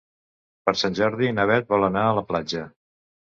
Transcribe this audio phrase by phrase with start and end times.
[0.69, 2.65] Per Sant Jordi na Beth vol anar a la platja.